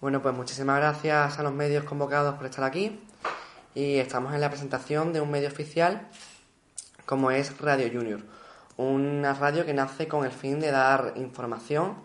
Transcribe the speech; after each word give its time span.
Bueno, 0.00 0.22
pues 0.22 0.32
muchísimas 0.32 0.78
gracias 0.78 1.40
a 1.40 1.42
los 1.42 1.52
medios 1.52 1.82
convocados 1.82 2.36
por 2.36 2.46
estar 2.46 2.62
aquí 2.62 3.00
y 3.74 3.96
estamos 3.96 4.32
en 4.32 4.40
la 4.40 4.48
presentación 4.48 5.12
de 5.12 5.20
un 5.20 5.28
medio 5.28 5.48
oficial 5.48 6.06
como 7.04 7.32
es 7.32 7.60
Radio 7.60 7.90
Junior, 7.92 8.20
una 8.76 9.34
radio 9.34 9.66
que 9.66 9.74
nace 9.74 10.06
con 10.06 10.24
el 10.24 10.30
fin 10.30 10.60
de 10.60 10.70
dar 10.70 11.14
información 11.16 11.96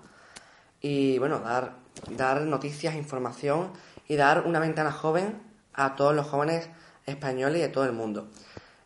y 0.82 1.20
bueno, 1.20 1.38
dar, 1.42 1.76
dar 2.10 2.42
noticias, 2.42 2.96
información 2.96 3.70
y 4.08 4.16
dar 4.16 4.48
una 4.48 4.58
ventana 4.58 4.92
joven 4.92 5.40
a 5.76 5.96
todos 5.96 6.16
los 6.16 6.26
jóvenes 6.26 6.70
españoles 7.06 7.60
y 7.60 7.62
de 7.62 7.70
todo 7.70 7.86
el 7.86 7.94
mundo. 7.94 8.28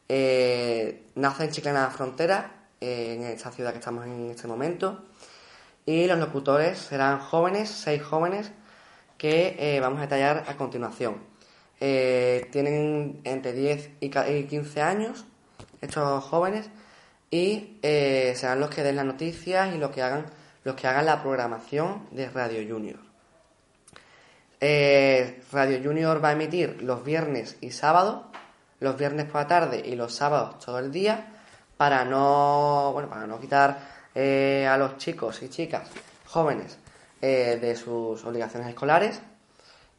Eh, 0.10 1.06
nace 1.16 1.46
en 1.46 1.52
Chiclana 1.52 1.90
Frontera, 1.92 2.52
en 2.82 3.24
esta 3.24 3.54
ciudad 3.54 3.72
que 3.72 3.80
estamos 3.80 4.06
en 4.06 4.32
este 4.32 4.50
momento, 4.50 5.06
y 5.86 6.08
los 6.08 6.20
locutores 6.20 6.78
serán 6.78 7.20
jóvenes, 7.20 7.70
seis 7.70 8.04
jóvenes, 8.04 8.52
que 9.18 9.56
eh, 9.60 9.80
vamos 9.80 10.00
a 10.00 10.04
detallar 10.04 10.46
a 10.48 10.56
continuación. 10.56 11.18
Eh, 11.80 12.48
tienen 12.52 13.22
entre 13.24 13.54
10 13.54 13.92
y 14.00 14.10
15 14.10 14.82
años 14.82 15.26
estos 15.82 16.24
jóvenes 16.24 16.70
y 17.30 17.78
eh, 17.84 18.34
serán 18.36 18.60
los 18.60 18.70
que 18.70 18.84
den 18.84 18.96
las 18.96 19.06
noticias 19.06 19.76
y 19.76 19.78
los 19.78 19.92
que 19.92 20.02
hagan 20.02 20.26
los 20.64 20.76
que 20.76 20.88
hagan 20.88 21.06
la 21.06 21.22
programación 21.22 22.08
de 22.12 22.30
Radio 22.30 22.62
Junior. 22.68 23.00
Radio 24.60 25.80
Junior 25.82 26.24
va 26.24 26.30
a 26.30 26.32
emitir 26.34 26.82
los 26.82 27.06
viernes 27.06 27.58
y 27.62 27.72
sábados, 27.72 28.26
los 28.80 28.98
viernes 28.98 29.28
por 29.28 29.42
la 29.42 29.48
tarde 29.48 29.82
y 29.86 29.96
los 29.96 30.14
sábados 30.14 30.60
todo 30.60 30.80
el 30.80 30.92
día, 30.92 31.28
para 31.78 32.04
no 32.04 32.92
bueno 32.92 33.08
para 33.08 33.28
no 33.28 33.40
quitar 33.40 33.80
a 34.14 34.78
los 34.78 34.98
chicos 34.98 35.42
y 35.44 35.50
chicas 35.50 35.88
jóvenes 36.26 36.80
eh, 37.22 37.58
de 37.60 37.76
sus 37.76 38.24
obligaciones 38.26 38.70
escolares 38.70 39.22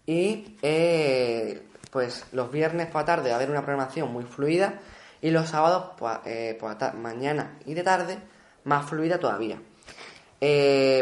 y 0.07 0.57
eh, 0.63 1.63
pues 1.91 2.27
los 2.33 2.51
viernes 2.51 2.87
por 2.87 3.03
la 3.03 3.07
tarde 3.07 3.31
va 3.31 3.35
a 3.35 3.37
haber 3.37 3.51
una 3.51 3.63
programación 3.65 4.13
muy 4.13 4.25
fluida 4.25 4.75
y 5.21 5.31
los 5.31 5.49
sábados 5.49 5.93
eh, 6.25 6.59
mañana 6.95 7.59
y 7.67 7.75
de 7.75 7.83
tarde 7.83 8.19
más 8.65 8.87
fluida 8.87 9.19
todavía. 9.19 9.61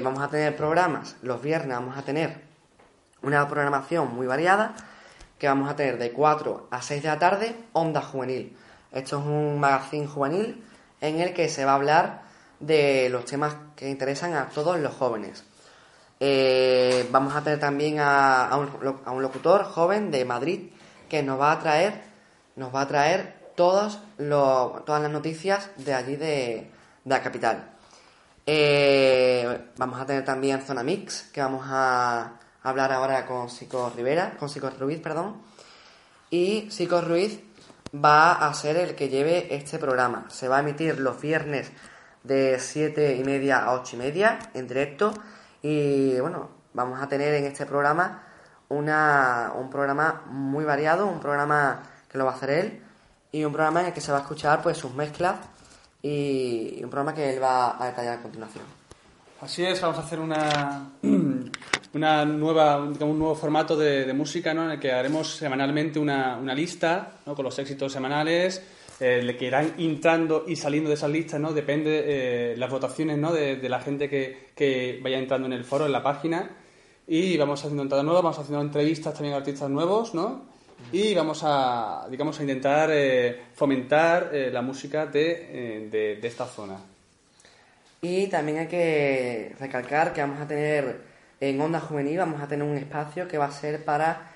vamos 0.02 0.22
a 0.22 0.28
tener 0.28 0.56
programas, 0.56 1.16
los 1.22 1.42
viernes 1.42 1.76
vamos 1.76 1.98
a 1.98 2.02
tener 2.02 2.40
una 3.22 3.46
programación 3.48 4.14
muy 4.14 4.26
variada 4.26 4.74
que 5.38 5.48
vamos 5.48 5.68
a 5.68 5.76
tener 5.76 5.98
de 5.98 6.12
4 6.12 6.68
a 6.70 6.82
6 6.82 7.02
de 7.02 7.08
la 7.08 7.18
tarde, 7.18 7.56
Onda 7.72 8.00
Juvenil. 8.00 8.56
Esto 8.92 9.18
es 9.18 9.26
un 9.26 9.60
magazine 9.60 10.06
juvenil 10.06 10.64
en 11.00 11.20
el 11.20 11.34
que 11.34 11.48
se 11.48 11.64
va 11.64 11.72
a 11.72 11.74
hablar 11.74 12.22
de 12.60 13.08
los 13.10 13.26
temas 13.26 13.54
que 13.74 13.90
interesan 13.90 14.32
a 14.32 14.48
todos 14.48 14.78
los 14.78 14.94
jóvenes. 14.94 15.44
Eh, 16.18 17.08
vamos 17.10 17.34
a 17.34 17.42
tener 17.42 17.60
también 17.60 17.98
a, 18.00 18.50
un, 18.56 19.22
locutor 19.22 19.64
joven 19.64 20.10
de 20.10 20.24
Madrid 20.24 20.70
que 21.08 21.22
nos 21.22 21.40
va 21.40 21.52
a 21.52 21.58
traer, 21.58 22.02
nos 22.56 22.74
va 22.74 22.82
a 22.82 22.88
traer 22.88 23.52
todas 23.54 24.00
las 24.16 25.10
noticias 25.10 25.70
de 25.76 25.94
allí 25.94 26.16
de, 26.16 26.70
la 27.06 27.22
capital. 27.22 27.70
Eh, 28.46 29.70
vamos 29.76 30.00
a 30.00 30.06
tener 30.06 30.24
también 30.24 30.60
Zona 30.62 30.82
Mix, 30.82 31.22
que 31.32 31.40
vamos 31.40 31.64
a 31.68 32.32
hablar 32.62 32.92
ahora 32.92 33.26
con 33.26 33.48
Sico 33.48 33.92
Rivera, 33.94 34.36
con 34.38 34.48
Sico 34.48 34.70
Ruiz, 34.70 35.00
perdón. 35.00 35.36
Y 36.30 36.68
Sico 36.70 37.00
Ruiz 37.00 37.40
va 37.94 38.32
a 38.32 38.52
ser 38.54 38.76
el 38.76 38.94
que 38.94 39.08
lleve 39.08 39.54
este 39.54 39.78
programa. 39.78 40.26
Se 40.30 40.48
va 40.48 40.58
a 40.58 40.60
emitir 40.60 40.98
los 40.98 41.20
viernes 41.20 41.70
de 42.24 42.58
7 42.58 43.16
y 43.16 43.24
media 43.24 43.64
a 43.64 43.74
8 43.74 43.96
y 43.96 43.98
media 43.98 44.38
en 44.54 44.66
directo 44.66 45.14
y 45.62 46.18
bueno, 46.20 46.48
vamos 46.74 47.00
a 47.00 47.08
tener 47.08 47.34
en 47.34 47.44
este 47.44 47.66
programa 47.66 48.22
una, 48.68 49.52
un 49.58 49.70
programa 49.70 50.22
muy 50.26 50.64
variado, 50.64 51.06
un 51.06 51.20
programa 51.20 51.82
que 52.08 52.18
lo 52.18 52.24
va 52.24 52.32
a 52.32 52.34
hacer 52.34 52.50
él 52.50 52.80
y 53.32 53.44
un 53.44 53.52
programa 53.52 53.80
en 53.80 53.86
el 53.86 53.92
que 53.92 54.00
se 54.00 54.12
va 54.12 54.18
a 54.18 54.20
escuchar 54.22 54.62
pues 54.62 54.78
sus 54.78 54.94
mezclas 54.94 55.36
y 56.02 56.80
un 56.82 56.90
programa 56.90 57.14
que 57.14 57.34
él 57.34 57.42
va 57.42 57.82
a 57.82 57.86
detallar 57.86 58.18
a 58.18 58.22
continuación. 58.22 58.64
Así 59.40 59.64
es, 59.64 59.80
vamos 59.80 59.98
a 59.98 60.02
hacer 60.02 60.18
una, 60.18 60.90
una 61.92 62.24
nueva, 62.24 62.78
un 62.78 63.18
nuevo 63.18 63.34
formato 63.34 63.76
de, 63.76 64.12
música 64.14 64.54
¿no? 64.54 64.64
en 64.64 64.72
el 64.72 64.80
que 64.80 64.92
haremos 64.92 65.36
semanalmente 65.36 65.98
una, 65.98 66.36
una 66.36 66.54
lista 66.54 67.12
¿no? 67.26 67.34
con 67.34 67.44
los 67.44 67.58
éxitos 67.58 67.92
semanales 67.92 68.62
eh, 68.98 69.36
que 69.38 69.44
irán 69.44 69.74
entrando 69.78 70.44
y 70.46 70.56
saliendo 70.56 70.88
de 70.88 70.94
esas 70.94 71.10
listas, 71.10 71.38
¿no? 71.40 71.52
Depende 71.52 72.02
eh, 72.06 72.56
las 72.56 72.70
votaciones, 72.70 73.18
¿no? 73.18 73.32
De, 73.32 73.68
la 73.68 73.80
gente 73.80 74.08
que, 74.08 74.48
que, 74.54 74.98
vaya 75.02 75.18
entrando 75.18 75.46
en 75.46 75.52
el 75.52 75.64
foro, 75.64 75.86
en 75.86 75.92
la 75.92 76.02
página. 76.02 76.50
Y 77.06 77.36
vamos 77.36 77.60
haciendo 77.60 77.82
entradas 77.82 78.04
nuevas, 78.04 78.22
vamos 78.22 78.38
haciendo 78.38 78.62
entrevistas 78.62 79.12
también 79.14 79.34
a 79.34 79.38
artistas 79.38 79.68
nuevos, 79.68 80.14
¿no? 80.14 80.44
Y 80.92 81.14
vamos 81.14 81.42
a, 81.44 82.06
digamos, 82.10 82.38
a 82.38 82.42
intentar 82.42 82.90
eh, 82.92 83.42
fomentar 83.54 84.30
eh, 84.32 84.50
la 84.50 84.62
música 84.62 85.06
de, 85.06 85.88
de, 85.90 86.16
de 86.16 86.28
esta 86.28 86.46
zona. 86.46 86.78
Y 88.02 88.26
también 88.28 88.58
hay 88.58 88.66
que 88.66 89.54
recalcar 89.58 90.12
que 90.12 90.20
vamos 90.20 90.40
a 90.40 90.48
tener 90.48 91.00
en 91.40 91.60
Onda 91.60 91.80
Juvenil, 91.80 92.18
vamos 92.18 92.40
a 92.40 92.48
tener 92.48 92.66
un 92.66 92.76
espacio 92.76 93.28
que 93.28 93.38
va 93.38 93.46
a 93.46 93.52
ser 93.52 93.84
para, 93.84 94.32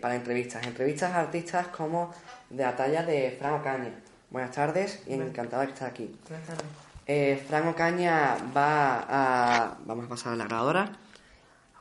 para 0.00 0.14
entrevistas. 0.14 0.66
Entrevistas 0.66 1.12
a 1.12 1.20
artistas 1.20 1.68
como 1.68 2.12
de 2.50 2.62
la 2.62 2.74
talla 2.76 3.02
de 3.02 3.36
Fran 3.38 3.54
Ocaña. 3.54 3.92
Buenas 4.30 4.52
tardes 4.52 5.02
y 5.06 5.14
encantado 5.14 5.62
de 5.62 5.68
estar 5.68 5.88
aquí. 5.88 6.14
Buenas 6.28 6.46
tardes. 6.46 6.64
Eh, 7.06 7.42
Fran 7.46 7.68
Ocaña 7.68 8.36
va 8.56 9.04
a... 9.08 9.76
Vamos 9.84 10.06
a 10.06 10.08
pasar 10.08 10.32
a 10.32 10.36
la 10.36 10.44
grabadora. 10.44 10.92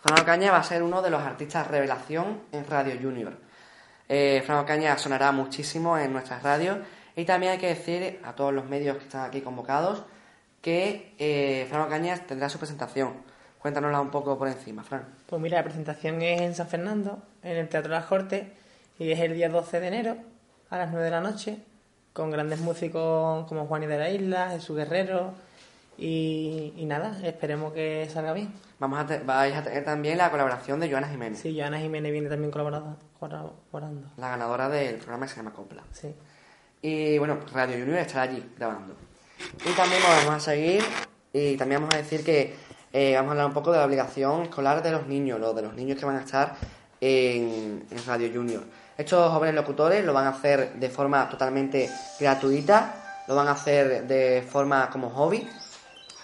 Fran 0.02 0.20
Ocaña 0.22 0.52
va 0.52 0.60
a 0.60 0.64
ser 0.64 0.84
uno 0.84 1.02
de 1.02 1.10
los 1.10 1.22
artistas 1.22 1.68
revelación 1.68 2.42
en 2.52 2.66
Radio 2.66 2.96
Junior. 3.02 3.38
Eh, 4.10 4.42
Fran 4.46 4.60
Ocaña 4.60 4.98
sonará 4.98 5.32
muchísimo 5.32 5.98
en 5.98 6.14
nuestras 6.14 6.44
radios 6.44 6.80
y 7.16 7.26
también 7.26 7.54
hay 7.54 7.58
que 7.58 7.68
decir 7.68 8.20
a 8.24 8.34
todos 8.34 8.54
los 8.54 8.66
medios 8.66 8.98
que 8.98 9.04
están 9.04 9.26
aquí 9.26 9.42
convocados 9.42 10.04
que 10.62 11.14
eh, 11.18 11.66
Fran 11.70 11.84
Ocaña 11.84 12.18
tendrá 12.26 12.50
su 12.50 12.58
presentación. 12.58 13.14
Cuéntanosla 13.60 14.00
un 14.00 14.12
poco 14.12 14.38
por 14.38 14.48
encima, 14.48 14.84
Fran. 14.84 15.06
Pues 15.26 15.42
mira, 15.42 15.58
la 15.58 15.64
presentación 15.64 16.22
es 16.22 16.42
en 16.42 16.56
San 16.56 16.68
Fernando, 16.68 17.22
en 17.44 17.58
el 17.58 17.68
Teatro 17.68 17.92
de 17.92 18.00
las 18.00 18.06
Cortes, 18.06 18.48
y 19.00 19.12
es 19.12 19.20
el 19.20 19.34
día 19.34 19.50
12 19.50 19.80
de 19.80 19.88
enero 19.88 20.18
a 20.70 20.78
las 20.78 20.92
9 20.92 21.06
de 21.06 21.12
la 21.12 21.22
noche 21.22 21.60
con 22.14 22.32
grandes 22.32 22.60
músicos 22.60 23.46
como 23.48 23.68
Juan 23.68 23.84
y 23.84 23.86
de 23.86 23.98
la 23.98 24.10
Isla, 24.10 24.50
Jesús 24.50 24.76
Guerrero 24.76 25.34
y, 25.98 26.74
nada, 26.86 27.20
esperemos 27.24 27.74
que 27.74 28.08
salga 28.12 28.34
bien. 28.34 28.54
Vamos 28.80 29.00
a 29.00 29.18
vais 29.24 29.56
a 29.56 29.64
tener 29.64 29.84
también 29.84 30.18
la 30.18 30.30
colaboración 30.30 30.80
de 30.80 30.90
Joana 30.90 31.08
Jiménez. 31.08 31.40
Sí, 31.40 31.56
Joana 31.58 31.80
Jiménez 31.80 32.12
viene 32.12 32.30
también 32.30 32.52
colaborando. 32.52 32.98
La 34.18 34.30
ganadora 34.30 34.70
del 34.70 34.98
programa 34.98 35.26
que 35.26 35.32
se 35.32 35.38
llama 35.38 35.54
Copla. 35.54 35.84
Sí. 35.92 36.14
Y 36.82 37.18
bueno, 37.18 37.40
Radio 37.52 37.80
Junior 37.80 37.98
estará 38.00 38.32
allí 38.32 38.44
grabando. 38.56 38.96
Y 39.66 39.76
también 39.76 40.02
vamos 40.04 40.36
a 40.36 40.40
seguir 40.40 40.84
y 41.34 41.58
también 41.58 41.82
vamos 41.82 41.96
a 41.96 41.98
decir 42.00 42.24
que 42.24 42.56
eh, 42.94 43.14
vamos 43.16 43.30
a 43.30 43.32
hablar 43.32 43.46
un 43.48 43.54
poco 43.54 43.72
de 43.72 43.80
la 43.80 43.86
obligación 43.86 44.44
escolar 44.44 44.84
de 44.84 44.92
los 44.92 45.08
niños, 45.08 45.40
lo 45.40 45.54
de 45.54 45.64
los 45.64 45.74
niños 45.74 46.00
que 46.00 46.06
van 46.06 46.18
a 46.18 46.22
estar 46.22 46.56
en, 47.02 47.86
en 47.90 48.06
Radio 48.06 48.30
Junior. 48.32 48.64
Estos 48.98 49.32
jóvenes 49.32 49.54
locutores 49.54 50.04
lo 50.04 50.12
van 50.12 50.26
a 50.26 50.30
hacer 50.30 50.74
de 50.74 50.90
forma 50.90 51.30
totalmente 51.30 51.88
gratuita, 52.20 53.24
lo 53.28 53.36
van 53.36 53.48
a 53.48 53.52
hacer 53.52 54.08
de 54.08 54.42
forma 54.42 54.90
como 54.90 55.12
hobby 55.12 55.48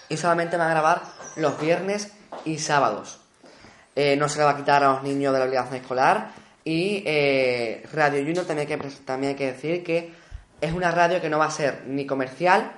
y 0.08 0.16
solamente 0.16 0.56
van 0.56 0.68
a 0.68 0.70
grabar 0.70 1.02
los 1.36 1.60
viernes 1.60 2.12
y 2.44 2.58
sábados. 2.58 3.20
Eh, 3.94 4.16
no 4.16 4.28
se 4.28 4.38
le 4.38 4.44
va 4.44 4.50
a 4.50 4.56
quitar 4.56 4.82
a 4.82 4.94
los 4.94 5.04
niños 5.04 5.32
de 5.32 5.38
la 5.38 5.44
obligación 5.44 5.76
escolar 5.76 6.32
y 6.64 7.04
eh, 7.06 7.86
Radio 7.92 8.24
Junior 8.24 8.44
también 8.44 8.68
hay, 9.30 9.36
que, 9.36 9.46
decir 9.46 9.84
que 9.84 10.12
es 10.60 10.72
una 10.72 10.90
radio 10.90 11.20
que 11.20 11.28
no 11.28 11.38
va 11.38 11.46
a 11.46 11.50
ser 11.52 11.84
ni 11.86 12.04
comercial 12.06 12.72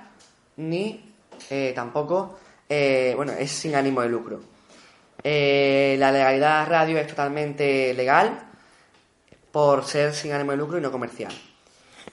ni 0.57 1.11
eh, 1.49 1.71
tampoco, 1.75 2.37
bueno, 2.69 3.31
es 3.31 3.49
sin 3.49 3.73
ánimo 3.73 4.01
de 4.01 4.09
lucro. 4.09 4.41
la 5.23 6.11
legalidad 6.11 6.67
radio 6.67 6.99
es 6.99 7.07
totalmente 7.07 7.95
legal, 7.95 8.46
por 9.57 9.85
ser 9.85 10.13
sin 10.13 10.33
ánimo 10.33 10.51
de 10.51 10.57
lucro 10.57 10.77
y 10.77 10.81
no 10.81 10.91
comercial. 10.91 11.33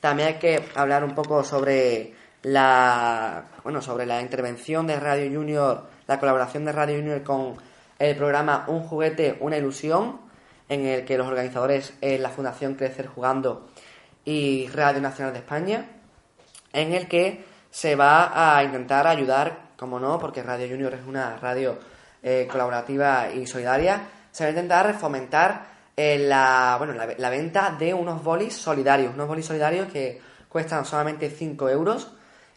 También 0.00 0.29
hay 0.29 0.35
que 0.37 0.64
hablar 0.76 1.05
un 1.05 1.14
poco 1.14 1.44
sobre 1.44 2.14
la, 2.41 3.49
bueno, 3.62 3.82
sobre 3.82 4.06
la 4.06 4.23
intervención 4.23 4.87
de 4.87 4.99
Radio 4.99 5.31
Junior, 5.31 5.87
la 6.06 6.19
colaboración 6.19 6.64
de 6.64 6.73
Radio 6.73 6.96
Junior 6.96 7.23
con 7.23 7.56
el 7.99 8.17
programa 8.17 8.64
Un 8.69 8.81
juguete, 8.85 9.37
una 9.41 9.58
ilusión, 9.58 10.23
en 10.70 10.87
el 10.87 11.05
que 11.05 11.19
los 11.19 11.26
organizadores 11.26 11.93
es 12.00 12.19
la 12.19 12.31
Fundación 12.31 12.76
Crecer 12.76 13.08
Jugando 13.08 13.69
y 14.25 14.67
Radio 14.69 15.02
Nacional 15.02 15.35
de 15.35 15.41
España, 15.41 15.85
en 16.73 16.94
el 16.94 17.06
que 17.08 17.44
se 17.70 17.94
va 17.94 18.56
a 18.56 18.64
intentar 18.64 19.06
ayudar, 19.06 19.73
como 19.76 20.00
no, 20.00 20.19
porque 20.19 20.43
Radio 20.43 20.67
Junior 20.67 20.94
es 20.94 21.06
una 21.06 21.37
radio 21.37 21.79
eh, 22.23 22.49
colaborativa 22.50 23.29
y 23.31 23.46
solidaria, 23.46 24.00
se 24.32 24.44
va 24.44 24.49
a 24.49 24.50
intentar 24.50 24.99
fomentar 24.99 25.73
la, 25.96 26.75
bueno, 26.79 26.94
la, 26.94 27.31
venta 27.31 27.76
de 27.79 27.94
unos 27.94 28.23
bolis 28.23 28.55
solidarios, 28.55 29.14
unos 29.14 29.29
bolis 29.29 29.46
solidarios 29.46 29.91
que 29.93 30.20
cuestan 30.49 30.85
solamente 30.85 31.31
5 31.31 31.69
euros 31.69 32.12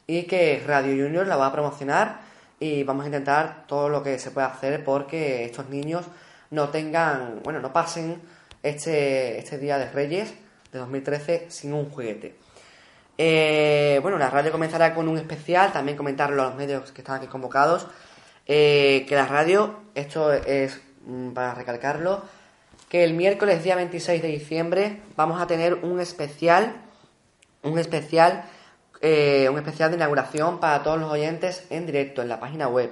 y 0.05 0.23
que 0.23 0.63
Radio 0.65 1.03
Junior 1.03 1.27
la 1.27 1.35
va 1.35 1.47
a 1.47 1.51
promocionar 1.51 2.21
y 2.59 2.83
vamos 2.83 3.03
a 3.03 3.07
intentar 3.07 3.65
todo 3.67 3.89
lo 3.89 4.01
que 4.01 4.17
se 4.17 4.31
pueda 4.31 4.47
hacer 4.47 4.83
porque 4.83 5.45
estos 5.45 5.69
niños 5.69 6.05
no 6.49 6.69
tengan, 6.69 7.41
bueno, 7.43 7.59
no 7.59 7.71
pasen 7.73 8.21
este, 8.63 9.37
este 9.37 9.57
Día 9.57 9.77
de 9.77 9.89
Reyes 9.91 10.33
de 10.71 10.79
2013 10.79 11.47
sin 11.49 11.73
un 11.73 11.89
juguete. 11.89 12.35
Eh, 13.17 13.99
bueno, 14.01 14.17
la 14.17 14.29
radio 14.29 14.51
comenzará 14.51 14.93
con 14.93 15.07
un 15.07 15.17
especial, 15.17 15.71
también 15.71 15.97
comentarlo 15.97 16.43
a 16.43 16.47
los 16.47 16.55
medios 16.55 16.91
que 16.91 17.01
están 17.01 17.17
aquí 17.17 17.27
convocados, 17.27 17.87
eh, 18.45 19.05
que 19.07 19.15
la 19.15 19.25
radio, 19.25 19.81
esto 19.95 20.31
es 20.31 20.79
mm, 21.05 21.31
para 21.31 21.55
recalcarlo, 21.55 22.23
que 22.89 23.03
el 23.03 23.13
miércoles 23.13 23.63
día 23.63 23.75
26 23.75 24.21
de 24.21 24.27
diciembre 24.27 25.01
vamos 25.15 25.41
a 25.41 25.47
tener 25.47 25.75
un 25.75 25.99
especial, 25.99 26.75
un 27.63 27.77
especial, 27.79 28.45
eh, 29.01 29.49
un 29.51 29.57
especial 29.57 29.89
de 29.91 29.97
inauguración 29.97 30.59
para 30.59 30.83
todos 30.83 30.99
los 30.99 31.11
oyentes 31.11 31.65
en 31.69 31.85
directo 31.85 32.21
en 32.21 32.29
la 32.29 32.39
página 32.39 32.67
web. 32.67 32.91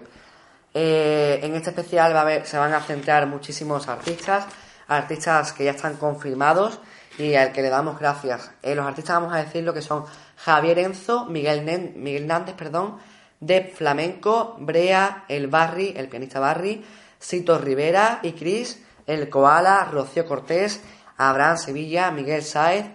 en 0.73 1.55
este 1.55 1.69
especial 1.69 2.13
va 2.13 2.27
a 2.27 2.45
se 2.45 2.57
van 2.57 2.73
a 2.73 2.81
centrar 2.81 3.27
muchísimos 3.27 3.87
artistas, 3.87 4.45
artistas 4.87 5.53
que 5.53 5.63
ya 5.63 5.71
están 5.71 5.95
confirmados 5.95 6.79
y 7.17 7.35
al 7.35 7.51
que 7.51 7.61
le 7.61 7.69
damos 7.69 7.99
gracias. 7.99 8.51
Eh, 8.61 8.75
los 8.75 8.85
artistas 8.85 9.15
vamos 9.15 9.33
a 9.33 9.43
decir 9.43 9.63
lo 9.63 9.73
que 9.73 9.81
son 9.81 10.05
Javier 10.37 10.79
Enzo, 10.79 11.25
Miguel, 11.25 11.93
Miguel 11.95 12.27
Nández, 12.27 12.55
perdón, 12.55 12.97
de 13.39 13.63
Flamenco, 13.63 14.55
Brea, 14.59 15.25
El 15.27 15.47
Barri, 15.47 15.93
el 15.95 16.07
pianista 16.07 16.39
Barry, 16.39 16.83
Sito 17.19 17.57
Rivera 17.57 18.19
y 18.21 18.33
Cris, 18.33 18.84
El 19.07 19.29
Koala, 19.29 19.89
Rocío 19.91 20.25
Cortés, 20.25 20.81
Abraham 21.17 21.57
Sevilla, 21.57 22.11
Miguel 22.11 22.43
Saez, 22.43 22.85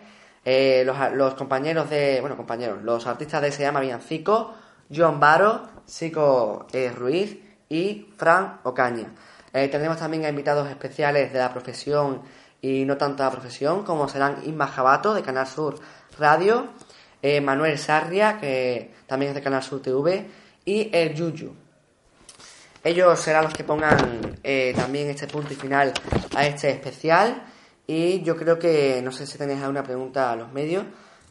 eh, 0.44 0.84
los, 0.84 1.34
compañeros 1.34 1.90
de, 1.90 2.20
bueno, 2.20 2.36
compañeros, 2.36 2.82
los 2.82 3.06
artistas 3.06 3.42
de 3.42 3.52
Se 3.52 3.62
llama 3.62 3.80
Villancico, 3.80 4.54
John 4.94 5.20
Baro, 5.20 5.68
Sico 5.84 6.66
eh, 6.72 6.90
Ruiz 6.90 7.38
y 7.68 8.12
Fran 8.16 8.60
Ocaña. 8.64 9.12
tendremos 9.52 9.98
también 9.98 10.24
a 10.24 10.28
invitados 10.28 10.68
especiales 10.68 11.32
de 11.32 11.38
la 11.38 11.52
profesión 11.52 12.22
y 12.62 12.84
no 12.84 12.96
tanto 12.96 13.22
la 13.22 13.30
profesión, 13.30 13.84
como 13.84 14.08
serán 14.08 14.42
Inma 14.44 14.66
Jabato 14.66 15.14
de 15.14 15.22
Canal 15.22 15.46
Sur 15.46 15.76
Radio, 16.18 16.68
eh, 17.22 17.40
Manuel 17.40 17.78
Sarria, 17.78 18.38
que 18.38 18.92
también 19.06 19.30
es 19.30 19.34
de 19.34 19.42
Canal 19.42 19.62
Sur 19.62 19.80
TV, 19.82 20.28
y 20.64 20.90
el 20.92 21.14
Yuyu. 21.14 21.54
Ellos 22.82 23.20
serán 23.20 23.44
los 23.44 23.52
que 23.52 23.64
pongan 23.64 24.38
eh, 24.42 24.72
también 24.74 25.10
este 25.10 25.26
punto 25.26 25.52
y 25.52 25.56
final 25.56 25.92
a 26.34 26.46
este 26.46 26.70
especial. 26.70 27.42
Y 27.86 28.22
yo 28.22 28.36
creo 28.36 28.58
que, 28.58 29.02
no 29.02 29.12
sé 29.12 29.26
si 29.26 29.36
tenéis 29.36 29.60
alguna 29.60 29.82
pregunta 29.82 30.32
a 30.32 30.36
los 30.36 30.50
medios, 30.52 30.84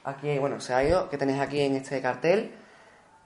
aquí, 0.04 0.38
bueno, 0.38 0.60
se 0.60 0.74
ha 0.74 1.08
que 1.08 1.18
tenéis 1.18 1.40
aquí 1.40 1.60
en 1.60 1.76
este 1.76 2.00
cartel 2.00 2.52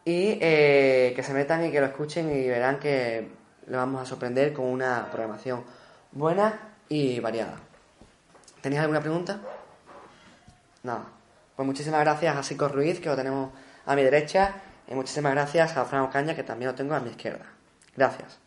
y 0.05 0.39
eh, 0.41 1.13
que 1.17 1.23
se 1.23 1.35
metan 1.35 1.65
y 1.65 1.71
que 1.71 1.81
lo 1.81 1.87
escuchen 1.87 2.31
y 2.31 2.49
verán 2.49 2.79
que 2.79 3.29
le 3.67 3.77
vamos 3.77 4.03
a 4.03 4.07
sorprender 4.07 4.53
con 4.53 4.67
una 4.67 5.09
programación 5.11 5.65
buena 6.13 6.77
y 6.89 7.19
variada. 7.21 7.57
¿Tenéis 8.61 8.81
alguna 8.81 9.01
pregunta? 9.01 9.41
Nada. 10.85 11.07
Pues 11.57 11.67
muchísimas 11.67 12.01
gracias 12.01 12.37
a 12.37 12.43
Sico 12.43 12.69
Ruiz, 12.69 13.01
que 13.01 13.09
lo 13.09 13.17
tenemos 13.17 13.51
a 13.87 13.97
mi 13.97 14.03
derecha, 14.03 14.53
y 14.89 14.95
muchísimas 14.95 15.33
gracias 15.33 15.77
a 15.77 15.85
Fran 15.87 16.03
Ocaña, 16.03 16.37
que 16.37 16.43
también 16.43 16.71
lo 16.71 16.75
tengo 16.75 16.95
a 16.95 17.01
mi 17.01 17.11
izquierda. 17.11 17.47
Gracias. 17.97 18.46